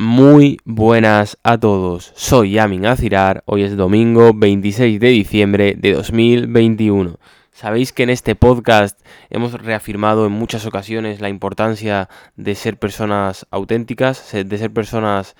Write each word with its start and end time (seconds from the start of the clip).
Muy 0.00 0.58
buenas 0.64 1.38
a 1.42 1.58
todos, 1.58 2.12
soy 2.14 2.52
Yamin 2.52 2.86
Azirar, 2.86 3.42
hoy 3.46 3.64
es 3.64 3.76
domingo 3.76 4.30
26 4.32 5.00
de 5.00 5.08
diciembre 5.08 5.74
de 5.76 5.94
2021. 5.94 7.18
Sabéis 7.50 7.92
que 7.92 8.04
en 8.04 8.10
este 8.10 8.36
podcast 8.36 9.04
hemos 9.28 9.54
reafirmado 9.54 10.24
en 10.24 10.30
muchas 10.30 10.66
ocasiones 10.66 11.20
la 11.20 11.28
importancia 11.28 12.08
de 12.36 12.54
ser 12.54 12.78
personas 12.78 13.48
auténticas, 13.50 14.30
de 14.32 14.58
ser 14.58 14.72
personas 14.72 15.34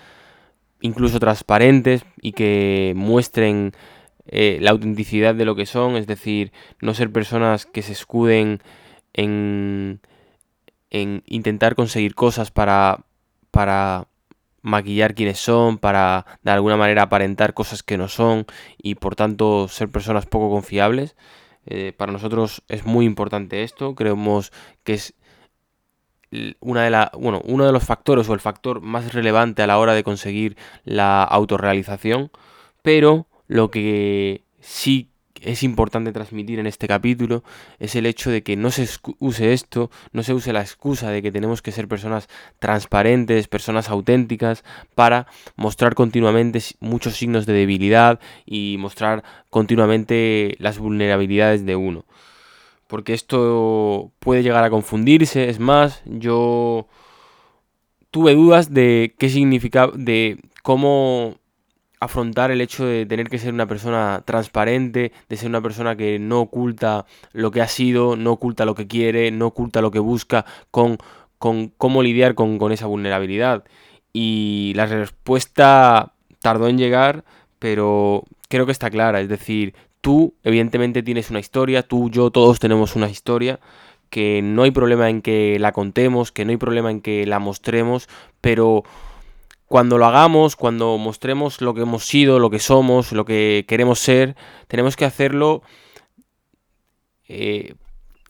incluso 0.80 1.20
transparentes 1.20 2.04
y 2.20 2.32
que 2.32 2.94
muestren 2.96 3.74
eh, 4.26 4.58
la 4.60 4.72
autenticidad 4.72 5.36
de 5.36 5.44
lo 5.44 5.54
que 5.54 5.66
son, 5.66 5.94
es 5.94 6.08
decir, 6.08 6.50
no 6.80 6.94
ser 6.94 7.12
personas 7.12 7.64
que 7.64 7.82
se 7.82 7.92
escuden 7.92 8.60
en, 9.12 10.00
en 10.90 11.22
intentar 11.26 11.76
conseguir 11.76 12.16
cosas 12.16 12.50
para, 12.50 13.04
para 13.52 14.08
maquillar 14.62 15.14
quiénes 15.14 15.38
son, 15.38 15.78
para 15.78 16.26
de 16.42 16.50
alguna 16.50 16.76
manera 16.76 17.02
aparentar 17.02 17.54
cosas 17.54 17.82
que 17.82 17.98
no 17.98 18.08
son 18.08 18.46
y 18.76 18.96
por 18.96 19.16
tanto 19.16 19.68
ser 19.68 19.88
personas 19.90 20.26
poco 20.26 20.50
confiables. 20.50 21.16
Eh, 21.66 21.92
para 21.96 22.12
nosotros 22.12 22.62
es 22.68 22.86
muy 22.86 23.04
importante 23.04 23.62
esto, 23.62 23.94
creemos 23.94 24.52
que 24.84 24.94
es 24.94 25.14
una 26.60 26.82
de 26.82 26.90
la, 26.90 27.10
bueno, 27.18 27.40
uno 27.44 27.66
de 27.66 27.72
los 27.72 27.84
factores 27.84 28.28
o 28.28 28.34
el 28.34 28.40
factor 28.40 28.80
más 28.80 29.12
relevante 29.14 29.62
a 29.62 29.66
la 29.66 29.78
hora 29.78 29.94
de 29.94 30.04
conseguir 30.04 30.56
la 30.84 31.22
autorrealización, 31.24 32.30
pero 32.82 33.26
lo 33.46 33.70
que 33.70 34.44
sí 34.60 35.10
es 35.42 35.62
importante 35.62 36.12
transmitir 36.12 36.58
en 36.58 36.66
este 36.66 36.88
capítulo 36.88 37.44
es 37.78 37.94
el 37.94 38.06
hecho 38.06 38.30
de 38.30 38.42
que 38.42 38.56
no 38.56 38.70
se 38.70 38.88
use 39.18 39.52
esto, 39.52 39.90
no 40.12 40.22
se 40.22 40.34
use 40.34 40.52
la 40.52 40.60
excusa 40.60 41.10
de 41.10 41.22
que 41.22 41.32
tenemos 41.32 41.62
que 41.62 41.72
ser 41.72 41.88
personas 41.88 42.28
transparentes, 42.58 43.48
personas 43.48 43.88
auténticas, 43.88 44.64
para 44.94 45.26
mostrar 45.56 45.94
continuamente 45.94 46.60
muchos 46.80 47.16
signos 47.16 47.46
de 47.46 47.52
debilidad 47.52 48.20
y 48.46 48.76
mostrar 48.78 49.24
continuamente 49.50 50.56
las 50.58 50.78
vulnerabilidades 50.78 51.64
de 51.64 51.76
uno. 51.76 52.04
Porque 52.86 53.14
esto 53.14 54.12
puede 54.18 54.42
llegar 54.42 54.64
a 54.64 54.70
confundirse, 54.70 55.50
es 55.50 55.58
más, 55.58 56.02
yo 56.06 56.88
tuve 58.10 58.34
dudas 58.34 58.72
de 58.72 59.14
qué 59.18 59.28
significa, 59.28 59.90
de 59.94 60.38
cómo 60.62 61.36
afrontar 62.00 62.50
el 62.50 62.60
hecho 62.60 62.84
de 62.84 63.06
tener 63.06 63.28
que 63.28 63.38
ser 63.38 63.52
una 63.52 63.66
persona 63.66 64.22
transparente, 64.24 65.12
de 65.28 65.36
ser 65.36 65.48
una 65.48 65.60
persona 65.60 65.96
que 65.96 66.18
no 66.18 66.40
oculta 66.40 67.06
lo 67.32 67.50
que 67.50 67.60
ha 67.60 67.68
sido, 67.68 68.16
no 68.16 68.32
oculta 68.32 68.64
lo 68.64 68.74
que 68.74 68.86
quiere, 68.86 69.30
no 69.30 69.46
oculta 69.48 69.80
lo 69.82 69.90
que 69.90 69.98
busca, 69.98 70.44
con, 70.70 70.98
con 71.38 71.68
cómo 71.76 72.02
lidiar 72.02 72.34
con, 72.34 72.58
con 72.58 72.72
esa 72.72 72.86
vulnerabilidad. 72.86 73.64
Y 74.12 74.72
la 74.76 74.86
respuesta 74.86 76.12
tardó 76.40 76.68
en 76.68 76.78
llegar, 76.78 77.24
pero 77.58 78.24
creo 78.48 78.66
que 78.66 78.72
está 78.72 78.90
clara. 78.90 79.20
Es 79.20 79.28
decir, 79.28 79.74
tú 80.00 80.34
evidentemente 80.44 81.02
tienes 81.02 81.30
una 81.30 81.40
historia, 81.40 81.82
tú, 81.82 82.10
yo, 82.10 82.30
todos 82.30 82.58
tenemos 82.58 82.96
una 82.96 83.08
historia 83.08 83.60
que 84.10 84.40
no 84.42 84.62
hay 84.62 84.70
problema 84.70 85.10
en 85.10 85.22
que 85.22 85.58
la 85.58 85.72
contemos, 85.72 86.32
que 86.32 86.44
no 86.44 86.50
hay 86.50 86.56
problema 86.56 86.90
en 86.90 87.00
que 87.00 87.26
la 87.26 87.38
mostremos, 87.38 88.08
pero 88.40 88.84
cuando 89.68 89.98
lo 89.98 90.06
hagamos, 90.06 90.56
cuando 90.56 90.96
mostremos 90.96 91.60
lo 91.60 91.74
que 91.74 91.82
hemos 91.82 92.06
sido, 92.06 92.38
lo 92.38 92.50
que 92.50 92.58
somos, 92.58 93.12
lo 93.12 93.24
que 93.26 93.66
queremos 93.68 93.98
ser, 93.98 94.34
tenemos 94.66 94.96
que 94.96 95.04
hacerlo 95.04 95.62
eh, 97.28 97.74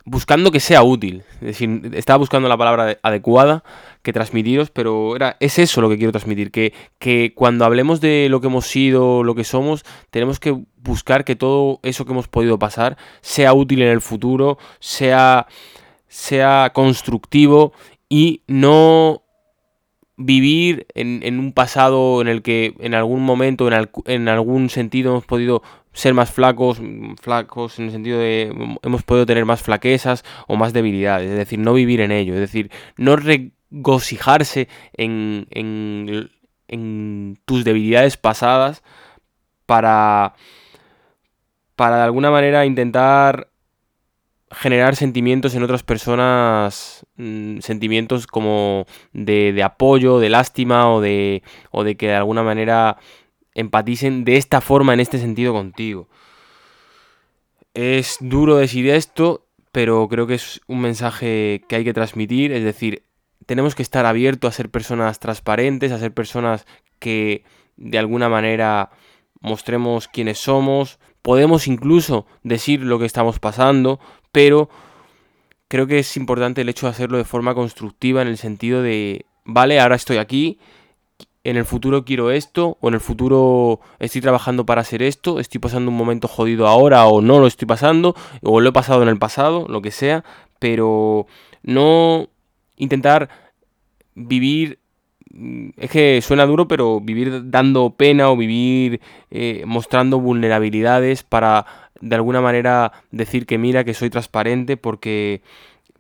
buscando 0.05 0.51
que 0.51 0.59
sea 0.59 0.83
útil. 0.83 1.23
Es 1.35 1.41
decir, 1.41 1.93
estaba 1.95 2.19
buscando 2.19 2.49
la 2.49 2.57
palabra 2.57 2.99
adecuada 3.03 3.63
que 4.03 4.13
transmitiros, 4.13 4.71
pero 4.71 5.15
era, 5.15 5.37
es 5.39 5.61
eso 5.61 5.81
lo 5.81 5.89
que 5.89 5.97
quiero 5.97 6.11
transmitir, 6.11 6.51
que, 6.51 6.73
que 6.99 7.33
cuando 7.37 7.65
hablemos 7.65 8.01
de 8.01 8.27
lo 8.29 8.41
que 8.41 8.49
hemos 8.49 8.67
sido, 8.67 9.23
lo 9.23 9.37
que 9.37 9.45
somos, 9.45 9.85
tenemos 10.11 10.41
que 10.41 10.61
buscar 10.79 11.25
que 11.25 11.37
todo 11.37 11.79
eso 11.85 12.05
que 12.05 12.13
hemos 12.13 12.27
podido 12.27 12.59
pasar 12.59 12.97
sea 13.21 13.53
útil 13.53 13.83
en 13.83 13.89
el 13.89 14.01
futuro, 14.01 14.59
sea, 14.81 15.47
sea 16.09 16.73
constructivo 16.75 17.73
y 18.09 18.43
no 18.49 19.23
vivir 20.19 20.89
en, 20.95 21.39
un 21.39 21.53
pasado 21.53 22.21
en 22.21 22.27
el 22.29 22.43
que 22.43 22.75
en 22.81 22.95
algún 22.95 23.23
momento, 23.23 23.69
en, 23.69 23.89
en, 24.07 24.29
algún 24.29 24.69
sentido 24.69 25.13
hemos 25.13 25.25
podido 25.25 25.63
ser 25.93 26.13
más 26.13 26.33
flacos, 26.33 26.81
flacos 27.23 27.79
en 27.79 27.87
el 27.87 27.91
sentido 27.93 28.19
de 28.19 28.53
hemos 28.83 29.05
podido 29.05 29.27
tener 29.27 29.45
más 29.45 29.63
flaquezas 29.63 30.25
o 30.49 30.57
más 30.57 30.73
debilidades, 30.73 31.31
es 31.31 31.37
decir, 31.37 31.61
no 31.61 31.73
vivir 31.73 32.01
en 32.01 32.11
ello, 32.11 32.35
es 32.35 32.41
decir, 32.41 32.71
no 32.97 33.15
regocijarse 33.15 34.69
en, 34.93 35.47
en, 35.51 36.31
en 36.67 37.39
tus 37.45 37.65
debilidades 37.65 38.17
pasadas 38.17 38.83
para, 39.67 40.35
para 41.77 41.99
de 41.99 42.03
alguna 42.03 42.33
manera 42.33 42.67
intentar 42.67 43.51
generar 44.51 44.97
sentimientos 44.97 45.55
en 45.55 45.63
otras 45.63 45.83
personas, 45.83 47.07
mm, 47.17 47.61
sentimientos 47.61 48.27
como 48.27 48.87
de, 49.13 49.63
apoyo, 49.63 50.19
de 50.19 50.31
lástima 50.31 50.93
o 50.93 51.01
de, 51.01 51.43
o 51.71 51.85
de 51.85 51.97
que 51.97 52.09
de 52.09 52.15
alguna 52.15 52.43
manera 52.43 52.99
empaticen 53.55 54.25
de 54.25 54.37
esta 54.37 54.61
forma, 54.61 54.95
en 54.95 55.01
este 55.01 55.19
sentido 55.19 55.53
contigo. 55.53 56.09
Es 57.75 58.19
duro 58.21 58.57
decir 58.57 58.89
esto, 58.89 59.47
pero 59.73 60.09
creo 60.09 60.27
que 60.27 60.35
es 60.35 60.61
un 60.67 60.81
mensaje 60.81 61.63
que 61.69 61.77
hay 61.77 61.85
que 61.85 61.93
transmitir, 61.93 62.53
es 62.53 62.65
decir, 62.65 63.03
tenemos 63.47 63.75
que 63.75 63.83
estar 63.83 64.07
abiertos 64.07 64.49
a 64.49 64.57
ser 64.57 64.71
personas 64.71 65.19
transparentes, 65.21 65.93
a 65.93 65.99
ser 65.99 66.13
personas 66.13 66.67
que 66.99 67.45
de 67.77 67.99
alguna 67.99 68.29
manera 68.29 68.91
mostremos 69.41 70.09
quiénes 70.09 70.39
somos, 70.39 70.99
podemos 71.29 71.67
incluso 71.67 72.25
decir 72.43 72.81
lo 72.81 72.99
que 72.99 73.05
estamos 73.05 73.39
pasando, 73.39 74.01
pero 74.33 74.71
creo 75.69 75.87
que 75.87 75.99
es 75.99 76.17
importante 76.17 76.63
el 76.63 76.71
hecho 76.71 76.87
de 76.87 76.93
hacerlo 76.93 77.19
de 77.19 77.25
forma 77.25 77.55
constructiva 77.55 78.23
en 78.23 78.29
el 78.29 78.39
sentido 78.39 78.81
de, 78.81 79.27
vale, 79.45 79.79
ahora 79.79 79.97
estoy 79.97 80.17
aquí, 80.17 80.59
en 81.45 81.59
el 81.59 81.67
futuro 81.67 82.07
quiero 82.07 82.31
esto, 82.31 82.79
o 82.81 82.89
en 82.89 82.95
el 82.95 83.01
futuro 83.01 83.81
estoy 83.99 84.23
trabajando 84.23 84.65
para 84.65 84.81
hacer 84.81 85.03
esto, 85.03 85.39
estoy 85.39 85.61
pasando 85.61 85.91
un 85.91 85.99
momento 85.99 86.29
jodido 86.29 86.67
ahora 86.67 87.07
o 87.07 87.21
no 87.21 87.41
lo 87.41 87.47
estoy 87.47 87.69
pasando, 87.69 88.15
o 88.43 88.63
lo 88.63 88.71
he 88.71 88.73
pasado 88.73 89.03
en 89.03 89.11
el 89.11 89.19
pasado, 89.19 89.67
lo 89.69 89.83
que 89.83 89.91
sea, 89.91 90.25
pero 90.59 91.27
no 91.63 92.31
intentar 92.79 93.29
vivir 94.15 94.79
es 95.77 95.91
que 95.91 96.21
suena 96.23 96.47
duro, 96.47 96.69
pero 96.69 97.01
vivir 97.01 97.51
dando 97.51 97.91
pena 97.91 98.31
o 98.31 98.37
vivir 98.37 99.01
eh, 99.31 99.63
mostrando 99.67 100.21
vulnerabilidades 100.21 101.23
para 101.23 101.67
de 102.01 102.15
alguna 102.15 102.41
manera 102.41 102.93
decir 103.11 103.47
que 103.47 103.59
mira, 103.59 103.85
que 103.85 103.95
soy 103.95 104.11
transparente 104.11 104.77
porque 104.77 105.43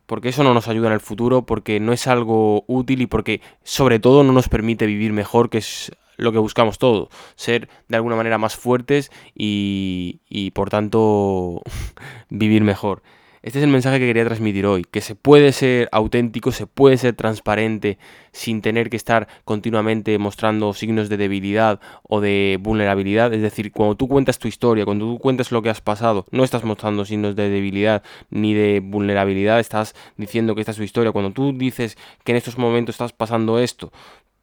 porque 0.06 0.30
eso 0.30 0.42
no 0.42 0.54
nos 0.54 0.68
ayuda 0.68 0.86
en 0.86 0.94
el 0.94 1.00
futuro, 1.00 1.42
porque 1.42 1.80
no 1.80 1.92
es 1.92 2.06
algo 2.06 2.64
útil 2.66 3.02
y 3.02 3.06
porque 3.06 3.42
sobre 3.62 3.98
todo 3.98 4.24
no 4.24 4.32
nos 4.32 4.48
permite 4.48 4.86
vivir 4.86 5.12
mejor, 5.12 5.50
que 5.50 5.58
es 5.58 5.92
lo 6.16 6.32
que 6.32 6.38
buscamos 6.38 6.78
todos, 6.78 7.08
ser 7.36 7.68
de 7.88 7.96
alguna 7.96 8.16
manera 8.16 8.38
más 8.38 8.56
fuertes 8.56 9.10
y, 9.34 10.20
y 10.28 10.52
por 10.52 10.70
tanto 10.70 11.60
vivir 12.30 12.64
mejor. 12.64 13.02
Este 13.48 13.60
es 13.60 13.64
el 13.64 13.70
mensaje 13.70 13.98
que 13.98 14.06
quería 14.06 14.26
transmitir 14.26 14.66
hoy, 14.66 14.84
que 14.84 15.00
se 15.00 15.14
puede 15.14 15.52
ser 15.52 15.88
auténtico, 15.90 16.52
se 16.52 16.66
puede 16.66 16.98
ser 16.98 17.14
transparente 17.14 17.96
sin 18.30 18.60
tener 18.60 18.90
que 18.90 18.98
estar 18.98 19.26
continuamente 19.46 20.18
mostrando 20.18 20.74
signos 20.74 21.08
de 21.08 21.16
debilidad 21.16 21.80
o 22.02 22.20
de 22.20 22.58
vulnerabilidad. 22.60 23.32
Es 23.32 23.40
decir, 23.40 23.72
cuando 23.72 23.96
tú 23.96 24.06
cuentas 24.06 24.38
tu 24.38 24.48
historia, 24.48 24.84
cuando 24.84 25.06
tú 25.06 25.18
cuentas 25.18 25.50
lo 25.50 25.62
que 25.62 25.70
has 25.70 25.80
pasado, 25.80 26.26
no 26.30 26.44
estás 26.44 26.62
mostrando 26.62 27.06
signos 27.06 27.36
de 27.36 27.48
debilidad 27.48 28.02
ni 28.28 28.52
de 28.52 28.80
vulnerabilidad, 28.80 29.60
estás 29.60 29.94
diciendo 30.18 30.54
que 30.54 30.60
esta 30.60 30.72
es 30.72 30.76
tu 30.76 30.82
historia. 30.82 31.12
Cuando 31.12 31.32
tú 31.32 31.56
dices 31.56 31.96
que 32.24 32.32
en 32.32 32.36
estos 32.36 32.58
momentos 32.58 32.96
estás 32.96 33.14
pasando 33.14 33.58
esto, 33.60 33.90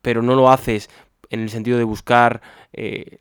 pero 0.01 0.23
no 0.23 0.33
lo 0.33 0.49
haces 0.49 0.89
en 1.29 1.41
el 1.41 1.51
sentido 1.51 1.77
de 1.77 1.83
buscar 1.83 2.41
eh, 2.73 3.19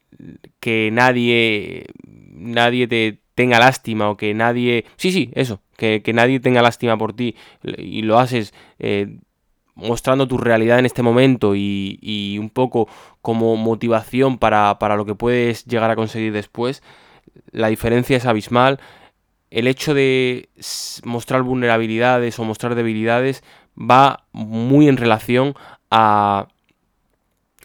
que 0.60 0.88
nadie, 0.90 1.88
nadie 2.06 2.88
te 2.88 3.18
tenga 3.34 3.58
lástima 3.58 4.08
o 4.08 4.16
que 4.16 4.32
nadie... 4.32 4.86
Sí, 4.96 5.12
sí, 5.12 5.30
eso, 5.34 5.60
que, 5.76 6.02
nadie 6.14 6.40
tenga 6.40 6.62
lástima 6.62 6.96
por 6.96 7.12
ti 7.12 7.36
y 7.62 8.02
lo 8.02 8.18
haces 8.18 8.54
eh, 8.78 9.18
mostrando 9.74 10.28
tu 10.28 10.38
realidad 10.38 10.78
en 10.78 10.86
este 10.86 11.02
momento 11.02 11.54
y, 11.54 12.38
un 12.40 12.50
poco 12.50 12.88
como 13.22 13.56
motivación 13.56 14.38
para, 14.38 14.78
para, 14.78 14.96
lo 14.96 15.04
que 15.04 15.14
puedes 15.14 15.64
llegar 15.64 15.90
a 15.90 15.96
conseguir 15.96 16.32
después, 16.32 16.82
la 17.50 17.68
diferencia 17.68 18.16
es 18.16 18.26
abismal. 18.26 18.80
El 19.50 19.66
hecho 19.66 19.94
de 19.94 20.48
mostrar 21.04 21.42
vulnerabilidades 21.42 22.38
o 22.38 22.44
mostrar 22.44 22.74
debilidades 22.74 23.44
va 23.78 24.24
muy 24.32 24.88
en 24.88 24.96
relación 24.96 25.54
a, 25.90 26.48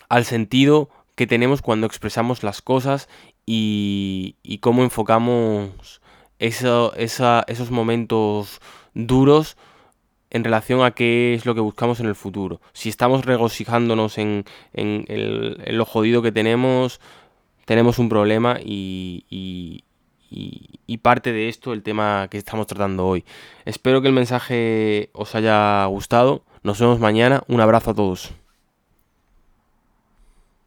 al 0.07 0.25
sentido 0.25 0.89
que 1.15 1.27
tenemos 1.27 1.61
cuando 1.61 1.87
expresamos 1.87 2.43
las 2.43 2.61
cosas 2.61 3.09
y, 3.45 4.35
y 4.43 4.59
cómo 4.59 4.83
enfocamos 4.83 6.01
esos 6.39 7.71
momentos 7.71 8.61
duros 8.93 9.57
en 10.31 10.43
relación 10.43 10.83
a 10.83 10.91
qué 10.91 11.33
es 11.33 11.45
lo 11.45 11.55
que 11.55 11.61
buscamos 11.61 11.99
en 11.99 12.05
el 12.05 12.15
futuro. 12.15 12.61
Si 12.73 12.89
estamos 12.89 13.25
regocijándonos 13.25 14.17
en, 14.17 14.45
lo 14.73 15.85
jodido 15.85 16.21
que 16.21 16.31
tenemos, 16.31 16.99
tenemos 17.65 17.99
un 17.99 18.09
problema 18.09 18.59
y, 18.63 19.25
y, 19.29 20.97
parte 21.01 21.31
de 21.31 21.47
esto 21.47 21.71
el 21.71 21.81
tema 21.81 22.27
que 22.29 22.37
estamos 22.37 22.67
tratando 22.67 23.07
hoy. 23.07 23.23
Espero 23.65 24.01
que 24.01 24.09
el 24.09 24.13
mensaje 24.13 25.09
os 25.13 25.33
haya 25.33 25.85
gustado. 25.85 26.43
Nos 26.61 26.79
vemos 26.79 26.99
mañana. 26.99 27.43
Un 27.47 27.61
abrazo 27.61 27.91
a 27.91 27.93
todos. 27.95 28.33